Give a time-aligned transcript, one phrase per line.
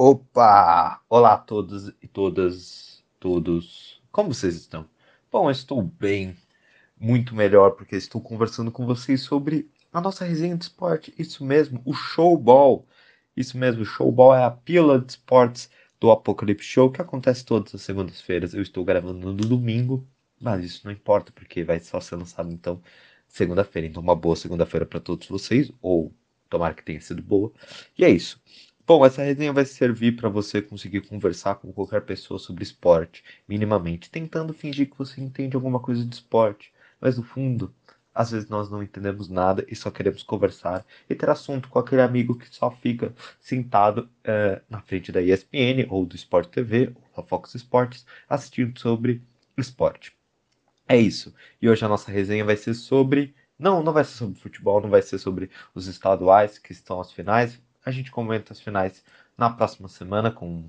[0.00, 1.02] Opa!
[1.08, 4.00] Olá a todos e todas, todos.
[4.12, 4.88] Como vocês estão?
[5.28, 6.36] Bom, eu estou bem,
[6.96, 11.12] muito melhor, porque estou conversando com vocês sobre a nossa resenha de esporte.
[11.18, 12.86] Isso mesmo, o Showball.
[13.36, 15.68] Isso mesmo, o Showball é a pílula de esportes
[15.98, 18.54] do Apocalipse Show, que acontece todas as segundas-feiras.
[18.54, 20.06] Eu estou gravando no domingo,
[20.40, 22.80] mas isso não importa, porque vai só ser lançado então
[23.26, 23.88] segunda-feira.
[23.88, 26.14] Então, uma boa segunda-feira para todos vocês, ou
[26.48, 27.52] tomara que tenha sido boa.
[27.98, 28.40] E é isso.
[28.88, 34.10] Bom, essa resenha vai servir para você conseguir conversar com qualquer pessoa sobre esporte, minimamente,
[34.10, 37.70] tentando fingir que você entende alguma coisa de esporte, mas no fundo,
[38.14, 42.00] às vezes nós não entendemos nada e só queremos conversar e ter assunto com aquele
[42.00, 47.22] amigo que só fica sentado é, na frente da ESPN ou do Sport TV ou
[47.22, 49.22] da Fox Sports assistindo sobre
[49.54, 50.16] esporte.
[50.88, 51.34] É isso.
[51.60, 53.34] E hoje a nossa resenha vai ser sobre.
[53.58, 57.12] Não, não vai ser sobre futebol, não vai ser sobre os estaduais que estão às
[57.12, 59.02] finais, a gente comenta as finais
[59.36, 60.68] na próxima semana, com,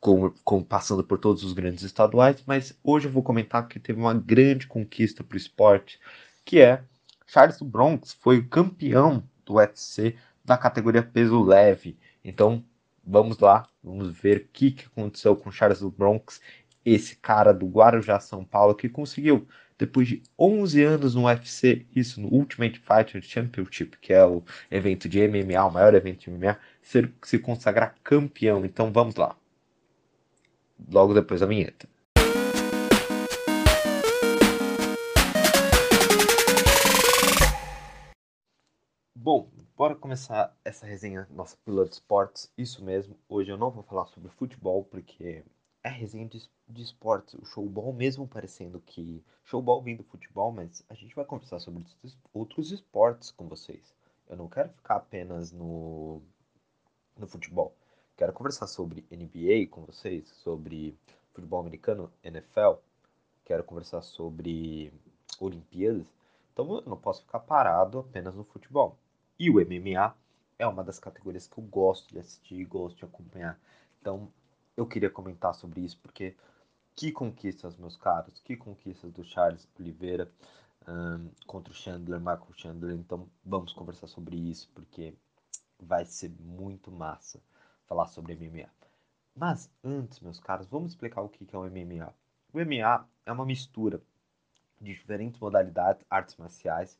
[0.00, 4.00] com, com, passando por todos os grandes estaduais, mas hoje eu vou comentar que teve
[4.00, 6.00] uma grande conquista para o esporte,
[6.44, 6.82] que é
[7.26, 11.98] Charles Bronx foi o campeão do UFC da categoria peso leve.
[12.24, 12.64] Então
[13.04, 16.40] vamos lá, vamos ver o que, que aconteceu com Charles Bronx,
[16.84, 19.46] esse cara do Guarujá, São Paulo, que conseguiu
[19.78, 25.08] depois de 11 anos no UFC, isso no Ultimate Fighter Championship, que é o evento
[25.08, 28.64] de MMA, o maior evento de MMA, ser, se consagrar campeão.
[28.64, 29.36] Então vamos lá.
[30.90, 31.88] Logo depois da vinheta.
[39.14, 42.50] Bom, bora começar essa resenha, nossa pílula de esportes.
[42.58, 45.44] Isso mesmo, hoje eu não vou falar sobre futebol, porque
[45.82, 50.84] é resenha de, de esportes, o showball mesmo parecendo que showball vem do futebol, mas
[50.88, 51.86] a gente vai conversar sobre
[52.32, 53.94] outros esportes com vocês.
[54.28, 56.20] Eu não quero ficar apenas no,
[57.16, 57.74] no futebol.
[58.16, 60.98] Quero conversar sobre NBA com vocês, sobre
[61.32, 62.74] futebol americano, NFL.
[63.44, 64.92] Quero conversar sobre
[65.40, 66.06] Olimpíadas.
[66.52, 68.98] Então eu não posso ficar parado apenas no futebol.
[69.38, 70.14] E o MMA
[70.58, 73.58] é uma das categorias que eu gosto de assistir, gosto de acompanhar.
[74.00, 74.28] Então
[74.78, 76.36] eu queria comentar sobre isso, porque
[76.94, 80.30] que conquistas, meus caros, que conquistas do Charles Oliveira
[80.86, 82.94] um, contra o Chandler, Michael Chandler.
[82.94, 85.14] Então vamos conversar sobre isso, porque
[85.80, 87.42] vai ser muito massa
[87.86, 88.68] falar sobre MMA.
[89.34, 92.14] Mas antes, meus caros, vamos explicar o que é o MMA.
[92.52, 94.00] O MMA é uma mistura
[94.80, 96.96] de diferentes modalidades, artes marciais,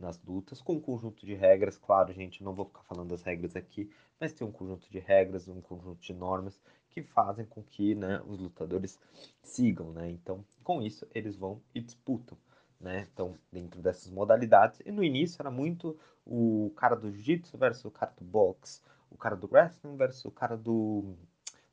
[0.00, 1.78] nas lutas, com um conjunto de regras.
[1.78, 5.48] Claro, gente, não vou ficar falando das regras aqui, mas tem um conjunto de regras,
[5.48, 8.98] um conjunto de normas que fazem com que né, os lutadores
[9.42, 10.10] sigam, né?
[10.10, 12.36] Então, com isso, eles vão e disputam,
[12.80, 13.06] né?
[13.12, 17.90] Então, dentro dessas modalidades, e no início era muito o cara do jiu-jitsu versus o
[17.90, 18.80] cara do boxe,
[19.10, 21.14] o cara do wrestling versus o cara do,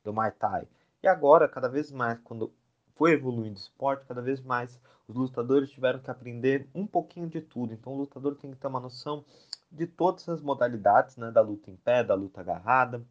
[0.04, 0.68] do Muay Thai.
[1.02, 2.52] E agora, cada vez mais, quando
[2.98, 7.40] foi evoluindo o esporte, cada vez mais os lutadores tiveram que aprender um pouquinho de
[7.40, 7.72] tudo.
[7.72, 9.24] Então, o lutador tem que ter uma noção
[9.72, 11.30] de todas as modalidades, né?
[11.30, 13.02] Da luta em pé, da luta agarrada,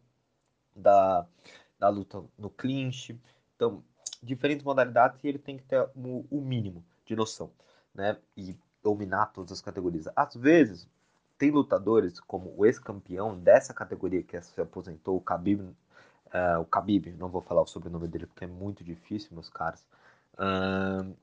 [0.75, 1.25] da
[1.79, 3.19] da luta no clinch.
[3.55, 3.83] Então,
[4.21, 7.51] diferentes modalidades e ele tem que ter o, o mínimo de noção,
[7.93, 8.17] né?
[8.35, 10.07] E dominar todas as categorias.
[10.15, 10.87] Às vezes,
[11.37, 15.75] tem lutadores como o ex-campeão dessa categoria que se aposentou, o Khabib,
[16.33, 19.85] uh, o Khabib, não vou falar o sobrenome dele porque é muito difícil, meus caras.
[20.33, 21.15] Uh,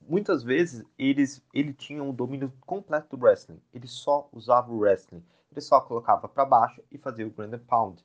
[0.00, 3.60] muitas vezes eles, ele tinha um domínio completo do wrestling.
[3.72, 5.24] Ele só usava o wrestling.
[5.52, 8.04] Ele só colocava para baixo e fazia o grand pound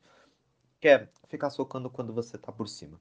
[0.79, 2.99] que é ficar socando quando você tá por cima.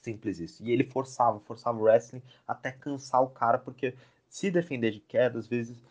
[0.00, 0.62] Simples isso.
[0.64, 3.94] E ele forçava, forçava o wrestling até cansar o cara, porque
[4.28, 5.82] se defender de queda, às vezes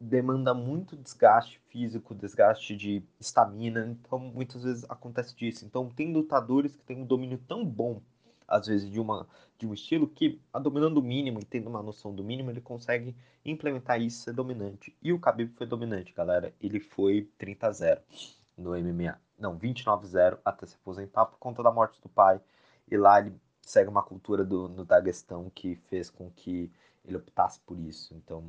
[0.00, 5.64] demanda muito desgaste físico, desgaste de estamina, então muitas vezes acontece disso.
[5.64, 8.00] Então tem lutadores que têm um domínio tão bom,
[8.46, 11.80] às vezes de uma de um estilo que, a dominando o mínimo e tendo uma
[11.80, 14.96] noção do mínimo, ele consegue implementar isso ser dominante.
[15.00, 16.52] E o Khabib foi dominante, galera.
[16.60, 18.00] Ele foi 30 a 0
[18.58, 22.40] no MMA não, 29-0 até se aposentar por conta da morte do pai.
[22.90, 26.70] E lá ele segue uma cultura do, no Daguestão que fez com que
[27.04, 28.14] ele optasse por isso.
[28.14, 28.44] Então,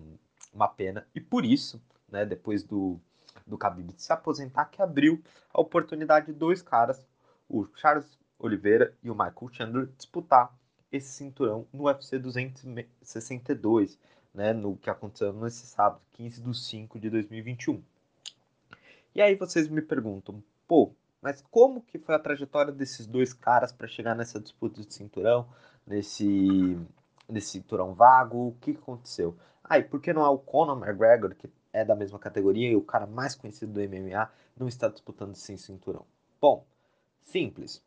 [0.54, 1.06] uma pena.
[1.14, 3.00] E por isso, né, depois do,
[3.46, 5.22] do Khabib se aposentar, que abriu
[5.54, 7.06] a oportunidade de dois caras,
[7.50, 10.54] o Charles Oliveira e o Michael Chandler, disputar
[10.92, 14.00] esse cinturão no UFC 262,
[14.34, 17.82] né, no que aconteceu nesse sábado, 15 de 5 de 2021.
[19.14, 23.72] E aí vocês me perguntam, pô, mas como que foi a trajetória desses dois caras
[23.72, 25.48] para chegar nessa disputa de cinturão,
[25.88, 26.78] nesse,
[27.28, 28.50] nesse cinturão vago?
[28.50, 29.36] O que aconteceu?
[29.68, 32.76] Ah, e por que não é o Conor McGregor, que é da mesma categoria e
[32.76, 36.06] o cara mais conhecido do MMA, não está disputando sem cinturão?
[36.40, 36.66] Bom,
[37.26, 37.84] Simples.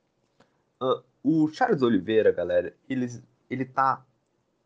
[0.82, 3.06] Uh, o Charles Oliveira, galera, ele,
[3.48, 4.04] ele tá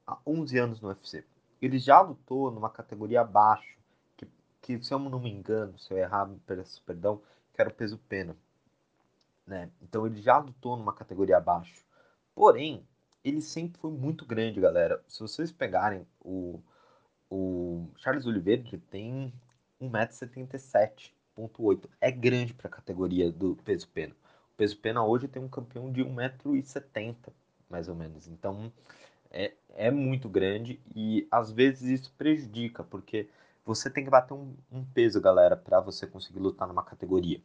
[0.06, 1.24] há 11 anos no UFC.
[1.60, 3.78] Ele já lutou numa categoria abaixo,
[4.16, 4.26] que,
[4.60, 7.22] que se eu não me engano, se eu errar, peço perdão,
[7.54, 8.36] que era o peso pena.
[9.46, 9.70] Né?
[9.80, 11.84] Então ele já lutou numa categoria abaixo.
[12.34, 12.86] Porém,
[13.22, 15.02] ele sempre foi muito grande, galera.
[15.06, 16.60] Se vocês pegarem o,
[17.32, 19.32] o Charles Oliveira, tem
[19.80, 21.88] 1,77m.8.
[21.98, 24.14] É grande para a categoria do peso pena.
[24.52, 27.32] O peso pena hoje tem um campeão de 1,70m,
[27.70, 28.28] mais ou menos.
[28.28, 28.70] Então,
[29.30, 33.30] é, é muito grande e às vezes isso prejudica, porque
[33.64, 37.40] você tem que bater um, um peso, galera, para você conseguir lutar numa categoria.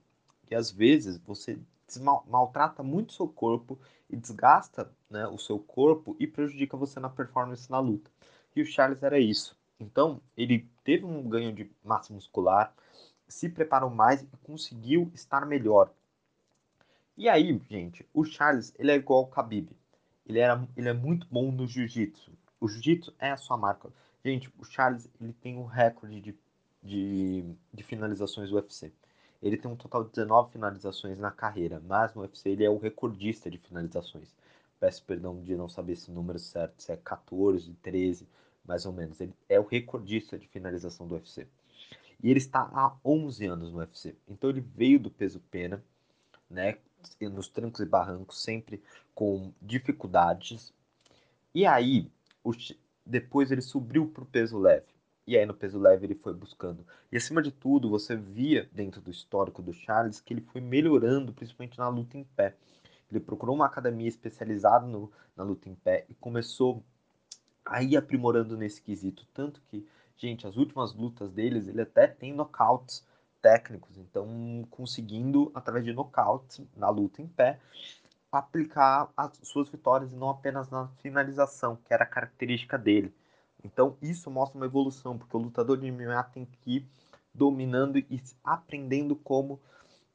[0.52, 1.58] E às vezes você
[2.02, 3.80] mal, maltrata muito seu corpo
[4.10, 8.12] e desgasta né, o seu corpo e prejudica você na performance na luta.
[8.54, 9.56] E o Charles era isso.
[9.80, 12.74] Então, ele teve um ganho de massa muscular,
[13.28, 15.92] se preparou mais e conseguiu estar melhor.
[17.16, 19.70] E aí, gente, o Charles, ele é igual ao Khabib.
[20.26, 22.32] Ele, era, ele é muito bom no jiu-jitsu.
[22.60, 23.90] O jiu-jitsu é a sua marca.
[24.24, 26.36] Gente, o Charles, ele tem um recorde de,
[26.84, 28.92] de, de finalizações UFC.
[29.42, 32.78] Ele tem um total de 19 finalizações na carreira, mas no UFC ele é o
[32.78, 34.36] recordista de finalizações.
[34.80, 38.28] Peço perdão de não saber esse número certo, se é 14, 13,
[38.68, 39.20] mais ou menos.
[39.22, 41.48] Ele é o recordista de finalização do UFC.
[42.22, 44.16] E ele está há 11 anos no UFC.
[44.28, 45.84] Então ele veio do peso pena,
[46.50, 46.78] né,
[47.22, 48.82] nos trancos e barrancos, sempre
[49.14, 50.74] com dificuldades.
[51.54, 52.12] E aí,
[53.06, 54.98] depois ele subiu para o peso leve.
[55.26, 56.86] E aí no peso leve ele foi buscando.
[57.12, 61.34] E acima de tudo, você via dentro do histórico do Charles que ele foi melhorando,
[61.34, 62.56] principalmente na luta em pé.
[63.12, 66.84] Ele procurou uma academia especializada no, na luta em pé e começou
[67.70, 69.26] a ir aprimorando nesse quesito.
[69.34, 69.86] Tanto que,
[70.16, 73.06] gente, as últimas lutas deles, ele até tem knockouts
[73.42, 73.98] técnicos.
[73.98, 77.60] Então, conseguindo, através de knockouts na luta em pé,
[78.32, 83.14] aplicar as suas vitórias e não apenas na finalização, que era a característica dele.
[83.64, 86.88] Então isso mostra uma evolução, porque o lutador de MMA tem que ir
[87.34, 89.60] dominando e aprendendo como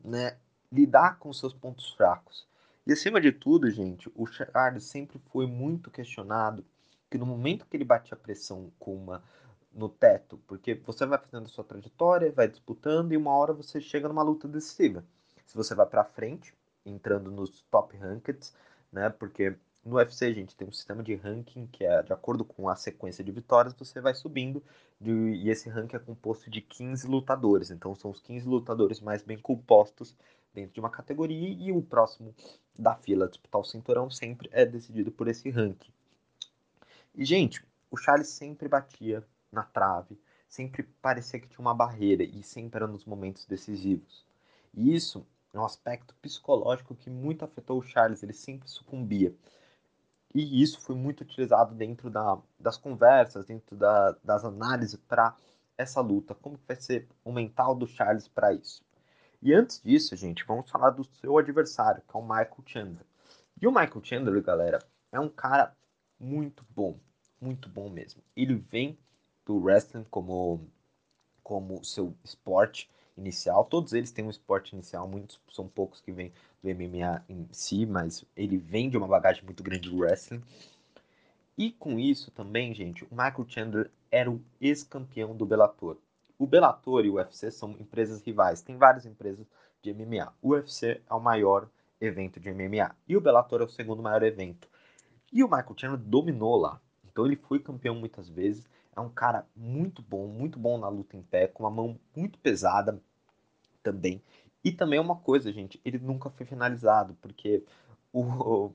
[0.03, 0.37] né,
[0.71, 2.47] lidar com seus pontos fracos.
[2.87, 6.65] E acima de tudo, gente, o Charles sempre foi muito questionado
[7.13, 9.23] que no momento que ele batia pressão com uma
[9.71, 13.81] no teto, porque você vai fazendo a sua trajetória, vai disputando e uma hora você
[13.81, 15.05] chega numa luta decisiva.
[15.45, 16.55] Se você vai para frente,
[16.87, 18.55] entrando nos top rankeds,
[18.91, 19.11] né?
[19.11, 19.55] Porque
[19.85, 23.23] no UFC, gente, tem um sistema de ranking que é de acordo com a sequência
[23.23, 24.63] de vitórias, você vai subindo.
[24.99, 27.71] De, e esse ranking é composto de 15 lutadores.
[27.71, 30.17] Então, são os 15 lutadores mais bem compostos
[30.55, 31.49] dentro de uma categoria.
[31.49, 32.35] E o próximo
[32.79, 35.93] da fila a disputar o cinturão sempre é decidido por esse ranking.
[37.15, 40.19] E, gente, o Charles sempre batia na trave,
[40.49, 44.25] sempre parecia que tinha uma barreira e sempre era nos momentos decisivos.
[44.75, 49.35] E isso é um aspecto psicológico que muito afetou o Charles, ele sempre sucumbia.
[50.35, 55.37] E isso foi muito utilizado dentro da, das conversas, dentro da, das análises para
[55.77, 56.35] essa luta.
[56.35, 58.83] Como vai ser o mental do Charles para isso?
[59.43, 63.07] E antes disso, gente, vamos falar do seu adversário, que é o Michael Chandler.
[63.61, 64.79] E o Michael Chandler, galera,
[65.11, 65.77] é um cara
[66.23, 66.97] muito bom,
[67.41, 68.23] muito bom mesmo.
[68.37, 68.97] Ele vem
[69.45, 70.61] do wrestling como
[71.43, 72.89] como seu esporte
[73.19, 73.65] inicial.
[73.65, 76.33] Todos eles têm um esporte inicial, muitos são poucos que vêm
[76.63, 80.41] do MMA em si, mas ele vem de uma bagagem muito grande do wrestling.
[81.59, 85.99] E com isso também, gente, o Michael Chandler era o ex-campeão do Bellator.
[86.39, 89.47] O Bellator e o UFC são empresas rivais, tem várias empresas
[89.83, 90.33] de MMA.
[90.41, 91.69] O UFC é o maior
[92.01, 94.69] evento de MMA e o Bellator é o segundo maior evento.
[95.33, 96.81] E o Michael Chandler dominou lá.
[97.05, 98.69] Então ele foi campeão muitas vezes.
[98.95, 102.39] É um cara muito bom, muito bom na luta em pé, com uma mão muito
[102.39, 103.01] pesada
[103.83, 104.23] também.
[104.65, 107.65] E também uma coisa, gente, ele nunca foi finalizado, porque
[108.13, 108.73] o,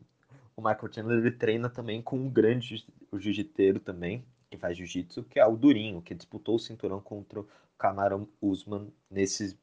[0.56, 5.40] o Michael Chandler ele treina também com um grande jiu-jiteiro também, que faz jiu-jitsu, que
[5.40, 7.48] é o Durinho, que disputou o cinturão contra o
[7.78, 9.56] Kamaran Usman nesses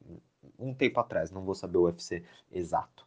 [0.57, 3.04] um tempo atrás, não vou saber o UFC exato.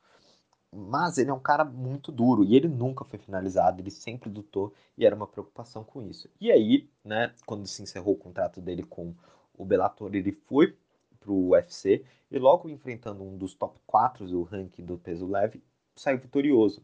[0.70, 4.74] Mas ele é um cara muito duro e ele nunca foi finalizado, ele sempre lutou
[4.96, 6.28] e era uma preocupação com isso.
[6.40, 9.14] E aí, né, quando se encerrou o contrato dele com
[9.54, 10.76] o Bellator, ele foi
[11.20, 15.62] pro UFC e logo enfrentando um dos top 4 do ranking do peso leve,
[15.96, 16.82] saiu vitorioso.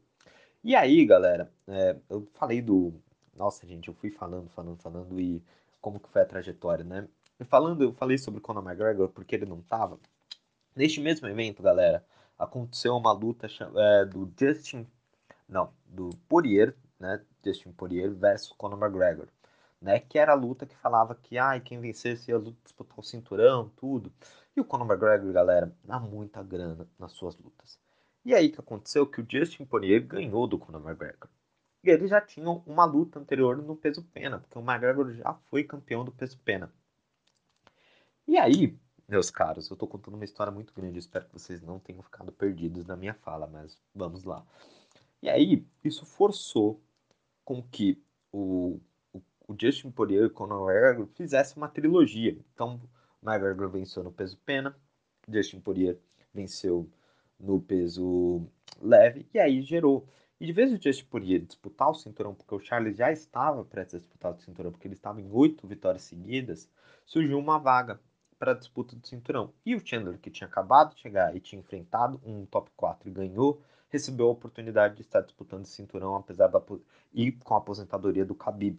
[0.62, 2.94] E aí, galera, é, eu falei do.
[3.36, 5.42] Nossa, gente, eu fui falando, falando, falando e
[5.80, 7.06] como que foi a trajetória, né?
[7.38, 9.98] E falando, eu falei sobre Conor McGregor porque ele não tava.
[10.74, 12.04] Neste mesmo evento, galera,
[12.38, 14.86] aconteceu uma luta é, do Justin,
[15.48, 17.20] não, do Poirier, né?
[17.44, 19.28] Justin Poirier versus Conor McGregor,
[19.80, 20.00] né?
[20.00, 24.12] Que era a luta que falava que, ai, quem vencesse ia disputar o cinturão, tudo.
[24.56, 27.78] E o Conor McGregor, galera, dá muita grana nas suas lutas.
[28.24, 31.28] E aí que aconteceu que o Justin Poirier ganhou do Conor McGregor.
[31.82, 35.64] E eles já tinham uma luta anterior no peso pena, porque o McGregor já foi
[35.64, 36.72] campeão do peso pena.
[38.26, 41.78] E aí, meus caros, eu tô contando uma história muito grande, espero que vocês não
[41.78, 44.44] tenham ficado perdidos na minha fala, mas vamos lá.
[45.22, 46.82] E aí, isso forçou
[47.44, 48.80] com que o,
[49.12, 52.36] o, o Justin Poirier e o Conor McGregor fizessem uma trilogia.
[52.52, 52.80] Então,
[53.22, 54.76] McGregor venceu no peso pena,
[55.28, 55.98] Justin Poirier
[56.32, 56.90] venceu
[57.38, 58.46] no peso
[58.80, 60.06] leve, e aí gerou.
[60.40, 63.94] E de vez o Justin Poirier disputar o cinturão, porque o Charles já estava prestes
[63.94, 66.68] a disputar o cinturão, porque ele estava em oito vitórias seguidas,
[67.06, 68.00] surgiu uma vaga
[68.44, 69.54] para a disputa do cinturão.
[69.64, 73.10] E o Chandler, que tinha acabado de chegar e tinha enfrentado um top 4 e
[73.10, 76.62] ganhou, recebeu a oportunidade de estar disputando o cinturão, apesar da
[77.14, 78.78] e com a aposentadoria do Khabib.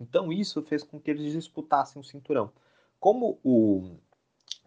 [0.00, 2.52] Então isso fez com que eles disputassem o cinturão.
[3.00, 3.96] Como o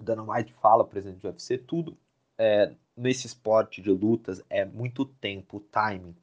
[0.02, 1.98] Dana White fala, presidente do UFC, tudo
[2.38, 6.16] é, nesse esporte de lutas é muito tempo, timing.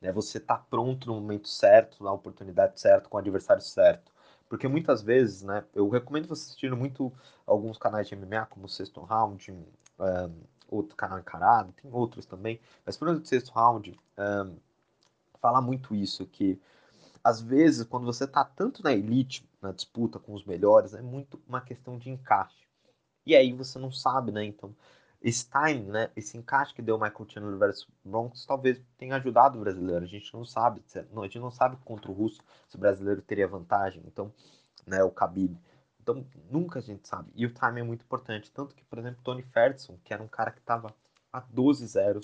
[0.00, 0.10] Né?
[0.10, 4.12] Você tá pronto no momento certo, na oportunidade certa, com o adversário certo.
[4.48, 7.12] Porque muitas vezes, né, eu recomendo você assistir muito
[7.46, 9.64] alguns canais de MMA, como o Sexto Round, um,
[10.68, 14.56] outro canal encarado, tem outros também, mas por exemplo, o Sexto Round, um,
[15.40, 16.60] fala muito isso, que
[17.24, 21.40] às vezes, quando você tá tanto na elite, na disputa com os melhores, é muito
[21.48, 22.66] uma questão de encaixe.
[23.24, 24.44] E aí você não sabe, né?
[24.44, 24.76] Então,
[25.24, 29.62] esse time, né, esse encaixe que deu Michael Chandler versus Bronx talvez tenha ajudado o
[29.62, 30.04] brasileiro.
[30.04, 33.22] A gente não sabe, não, a gente não sabe contra o russo se o brasileiro
[33.22, 34.02] teria vantagem.
[34.06, 34.30] Então,
[34.86, 35.58] né, o Khabib.
[35.98, 37.30] Então, nunca a gente sabe.
[37.34, 38.50] E o time é muito importante.
[38.50, 40.94] Tanto que, por exemplo, Tony Ferguson, que era um cara que estava
[41.32, 42.20] a 12-0,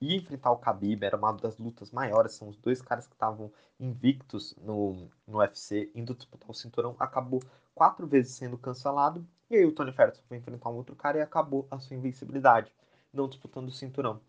[0.00, 2.32] ia enfrentar o Khabib, era uma das lutas maiores.
[2.32, 6.96] São os dois caras que estavam invictos no, no UFC, indo disputar o cinturão.
[6.98, 7.40] Acabou
[7.76, 11.22] quatro vezes sendo cancelado e aí o Tony Ferguson foi enfrentar um outro cara e
[11.22, 12.72] acabou a sua invencibilidade,
[13.12, 14.20] não disputando o cinturão.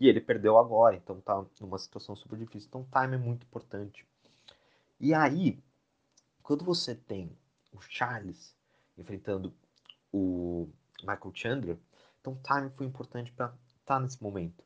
[0.00, 2.68] E ele perdeu agora, então tá numa situação super difícil.
[2.68, 4.06] Então time é muito importante.
[5.00, 5.58] E aí,
[6.42, 7.36] quando você tem
[7.72, 8.56] o Charles
[8.96, 9.52] enfrentando
[10.12, 10.68] o
[11.00, 11.78] Michael Chandler,
[12.20, 14.64] então time foi importante para estar tá nesse momento.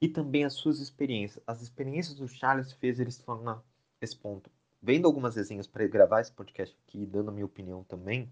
[0.00, 1.42] E também as suas experiências.
[1.46, 3.62] As experiências do Charles fez ele se tornar
[4.00, 4.50] esse ponto.
[4.82, 8.30] Vendo algumas resenhas para gravar esse podcast aqui, dando a minha opinião também,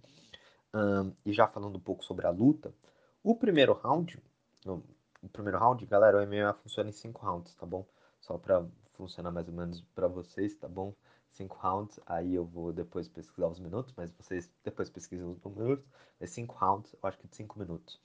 [0.74, 2.74] um, e já falando um pouco sobre a luta,
[3.22, 4.22] o primeiro round,
[4.66, 7.86] o primeiro round, galera, o MMA funciona em cinco rounds, tá bom?
[8.20, 10.94] Só para funcionar mais ou menos para vocês, tá bom?
[11.30, 15.84] Cinco rounds, aí eu vou depois pesquisar os minutos, mas vocês depois pesquisam os minutos.
[16.20, 18.00] É cinco rounds, eu acho que de cinco minutos.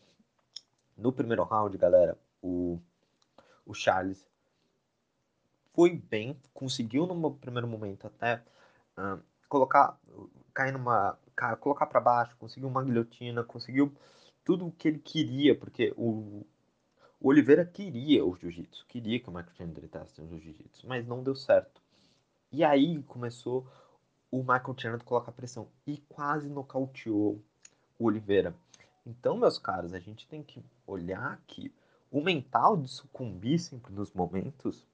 [0.95, 2.79] No primeiro round, galera, o,
[3.65, 4.25] o Charles
[5.73, 8.41] foi bem, conseguiu no primeiro momento até
[8.97, 9.99] uh, colocar,
[10.53, 13.93] cair numa cara, colocar para baixo, conseguiu uma guilhotina, conseguiu
[14.43, 16.45] tudo o que ele queria, porque o,
[17.19, 21.23] o Oliveira queria o jiu-jitsu, queria que o Michael Chandler entrasse no jiu-jitsu, mas não
[21.23, 21.81] deu certo.
[22.51, 23.67] E aí começou
[24.31, 27.41] o Michael Chandler colocar pressão e quase nocauteou
[27.99, 28.55] o Oliveira.
[29.05, 31.73] Então, meus caros, a gente tem que olhar que
[32.11, 34.85] o mental de sucumbir sempre nos momentos,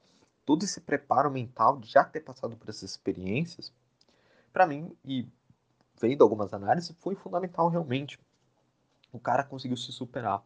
[0.45, 3.71] todo esse preparo mental de já ter passado por essas experiências,
[4.53, 5.27] para mim, e
[5.99, 8.19] vendo algumas análises, foi fundamental realmente.
[9.11, 10.43] O cara conseguiu se superar,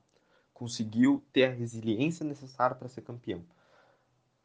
[0.53, 3.43] conseguiu ter a resiliência necessária para ser campeão.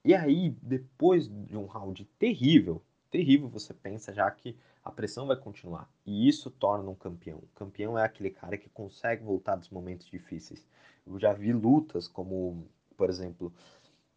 [0.05, 5.37] E aí, depois de um round terrível, terrível, você pensa já que a pressão vai
[5.37, 5.89] continuar.
[6.05, 7.39] E isso torna um campeão.
[7.39, 10.67] O campeão é aquele cara que consegue voltar dos momentos difíceis.
[11.07, 12.67] Eu já vi lutas como,
[12.97, 13.53] por exemplo,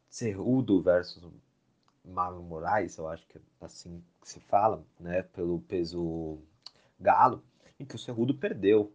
[0.09, 1.23] Cerrudo versus
[2.07, 6.39] Marlon Moraes, eu acho que é assim que se fala, né, pelo peso
[7.00, 7.43] galo,
[7.79, 8.91] em que o Cerrudo perdeu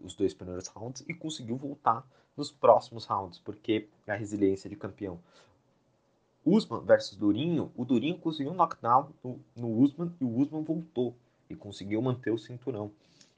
[0.00, 4.76] os dois primeiros rounds e conseguiu voltar nos próximos rounds, porque é a resiliência de
[4.76, 5.20] campeão.
[6.44, 11.14] Usman versus Durinho, o Durinho conseguiu um knockdown no, no Usman e o Usman voltou
[11.48, 12.90] e conseguiu manter o cinturão.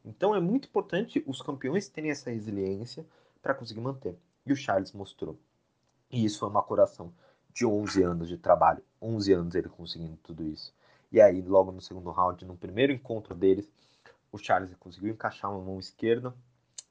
[0.05, 3.05] Então é muito importante os campeões terem essa resiliência
[3.43, 4.17] para conseguir manter.
[4.47, 5.39] E o Charles mostrou.
[6.11, 7.13] E isso foi uma coração
[7.55, 8.83] de 11 anos de trabalho.
[9.01, 10.75] 11 anos ele conseguindo tudo isso.
[11.13, 13.71] E aí, logo no segundo round, no primeiro encontro deles,
[14.33, 16.35] o Charles conseguiu encaixar uma mão esquerda,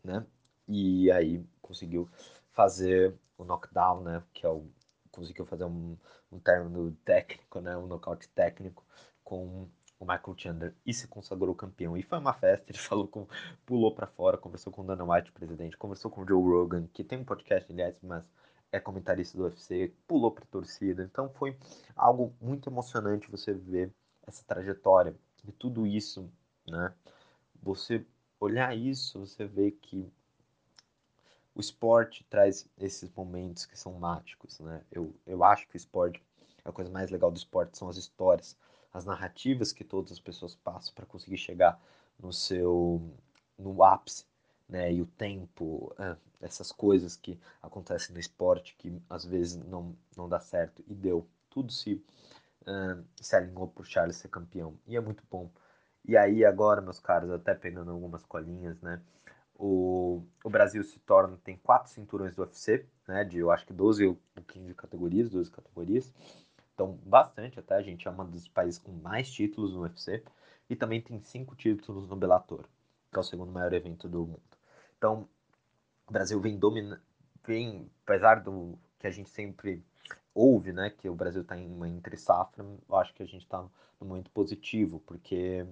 [0.03, 0.25] né?
[0.67, 2.10] E aí conseguiu
[2.53, 4.24] fazer o knockdown, né?
[4.34, 4.65] Que é o
[5.12, 5.96] conseguiu fazer um,
[6.32, 7.77] um término técnico, né?
[7.77, 8.84] Um nocaute técnico
[9.24, 9.67] com
[10.00, 11.98] o Michael Chandler e se consagrou campeão.
[11.98, 13.27] E foi uma festa, ele falou com,
[13.65, 17.03] pulou para fora, conversou com o Dana White, presidente, conversou com o Joe Rogan, que
[17.03, 18.24] tem um podcast, aliás, mas
[18.74, 21.03] é comentarista do UFC, pulou para torcida.
[21.03, 21.58] Então foi
[21.96, 23.94] algo muito emocionante você ver
[24.25, 26.30] essa trajetória de tudo isso,
[26.68, 26.94] né?
[27.63, 28.06] você
[28.39, 30.12] olhar isso, você vê que
[31.56, 34.84] o esporte traz esses momentos que são mágicos, né?
[34.92, 36.22] Eu, eu acho que o esporte,
[36.65, 38.58] a coisa mais legal do esporte são as histórias,
[38.92, 41.80] as narrativas que todas as pessoas passam para conseguir chegar
[42.20, 43.01] no seu
[43.58, 44.25] no ápice,
[44.74, 44.92] né?
[44.92, 50.27] E o tempo, é, essas coisas que acontecem no esporte que às vezes não não
[50.27, 52.03] dá certo e deu, tudo se
[53.20, 55.50] se alinhou para o Charles ser campeão e é muito bom.
[56.06, 59.01] E aí agora, meus caros, até pegando algumas colinhas, né?
[59.56, 63.24] O, o Brasil se torna, tem quatro cinturões do UFC, né?
[63.24, 66.13] De eu acho que 12 ou 15 categorias, 12 categorias.
[66.74, 67.75] Então, bastante até.
[67.75, 70.24] A gente é um dos países com mais títulos no UFC.
[70.70, 72.65] E também tem cinco títulos no Bellator,
[73.12, 74.53] que é o segundo maior evento do mundo.
[75.04, 75.28] Então,
[76.08, 77.02] o Brasil vem dominando,
[77.46, 79.84] vem, apesar do que a gente sempre
[80.34, 83.42] ouve, né, que o Brasil está em uma entre safra, eu acho que a gente
[83.44, 83.62] está
[84.00, 85.68] num momento positivo, porque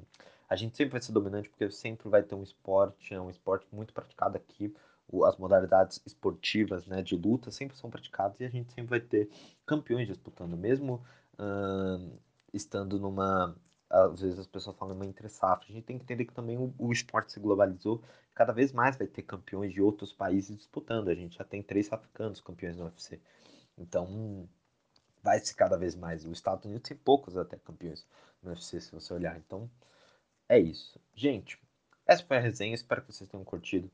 [0.49, 3.65] a gente sempre vai ser dominante, porque sempre vai ter um esporte, é um esporte
[3.71, 4.75] muito praticado aqui,
[5.23, 9.29] as modalidades esportivas, né, de luta sempre são praticadas e a gente sempre vai ter
[9.65, 11.01] campeões disputando, mesmo
[12.53, 13.55] estando numa
[13.91, 15.67] às vezes as pessoas falam uma entre safra.
[15.69, 18.01] A gente tem que entender que também o, o, esporte se globalizou.
[18.41, 21.09] Cada vez mais vai ter campeões de outros países disputando.
[21.09, 23.21] A gente já tem três africanos campeões no UFC.
[23.77, 24.49] Então,
[25.21, 26.25] vai se cada vez mais.
[26.25, 28.03] Os Estados Unidos tem poucos até campeões
[28.41, 29.37] no UFC, se você olhar.
[29.37, 29.69] Então,
[30.49, 30.99] é isso.
[31.13, 31.61] Gente,
[32.03, 32.73] essa foi a resenha.
[32.73, 33.91] Espero que vocês tenham curtido.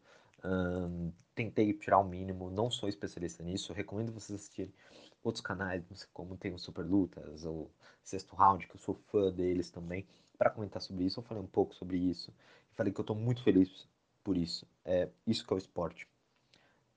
[1.36, 2.50] Tentei tirar o mínimo.
[2.50, 3.74] Não sou especialista nisso.
[3.74, 4.74] Recomendo vocês assistirem
[5.22, 7.70] outros canais, como tem o Super Lutas ou
[8.02, 11.20] Sexto Round, que eu sou fã deles também, para comentar sobre isso.
[11.20, 12.34] Eu falei um pouco sobre isso.
[12.78, 13.86] Falei que eu estou muito feliz
[14.28, 14.68] por isso.
[14.84, 16.06] É isso que é o esporte.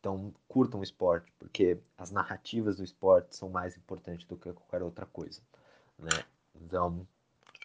[0.00, 4.82] Então, curtam o esporte, porque as narrativas do esporte são mais importantes do que qualquer
[4.82, 5.40] outra coisa.
[5.96, 6.24] Né?
[6.56, 7.06] Então,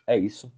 [0.06, 0.54] é isso.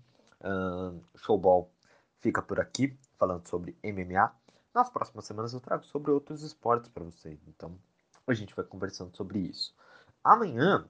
[1.16, 1.72] Showball
[2.20, 4.30] fica por aqui, falando sobre MMA.
[4.74, 7.40] Nas próximas semanas eu trago sobre outros esportes para vocês.
[7.48, 7.80] Então,
[8.28, 9.74] a gente vai conversando sobre isso.
[10.22, 10.86] Amanhã,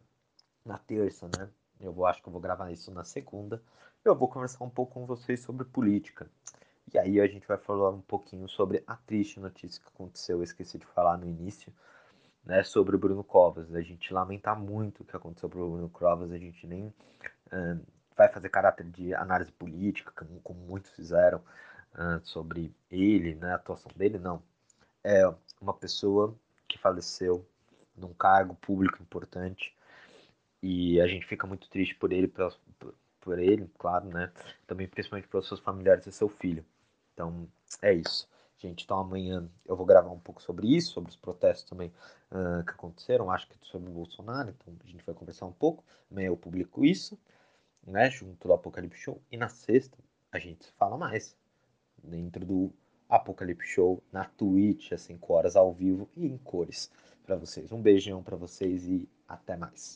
[0.66, 1.52] na terça, né?
[1.80, 3.62] Eu vou, acho que eu vou gravar isso na segunda.
[4.04, 6.28] Eu vou conversar um pouco com vocês sobre política.
[6.93, 10.43] E aí a gente vai falar um pouquinho sobre a triste notícia que aconteceu, eu
[10.43, 11.73] esqueci de falar no início,
[12.45, 13.73] né, sobre o Bruno Covas.
[13.76, 17.86] A gente lamenta muito o que aconteceu com o Bruno Covas, a gente nem uh,
[18.15, 21.39] vai fazer caráter de análise política, como, como muitos fizeram
[21.93, 24.41] uh, sobre ele, né, a atuação dele, não.
[25.04, 25.23] É
[25.62, 26.34] uma pessoa
[26.67, 27.45] que faleceu
[27.97, 29.76] num cargo público importante
[30.62, 32.56] e a gente fica muito triste por ele, por,
[33.19, 34.32] por ele, claro, né?
[34.65, 36.65] Também principalmente pelos seus familiares e seu filho.
[37.17, 37.49] Então,
[37.82, 38.30] é isso.
[38.60, 41.91] Gente, então amanhã eu vou gravar um pouco sobre isso, sobre os protestos também
[42.32, 45.84] uh, que aconteceram, acho que sobre o Bolsonaro, então a gente vai conversar um pouco.
[46.12, 47.17] Amanhã eu publico isso,
[47.86, 49.19] né, junto do Apocalipse Show.
[49.32, 49.97] E na sexta
[50.32, 51.36] a gente fala mais,
[52.03, 52.71] dentro do
[53.10, 56.91] Apocalipse Show, na Twitch, às 5 horas ao vivo e em cores
[57.23, 57.71] para vocês.
[57.71, 59.95] Um beijão para vocês e até mais.